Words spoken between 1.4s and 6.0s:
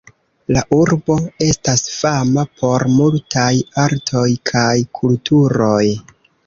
estas fama por multaj artoj kaj kulturoj.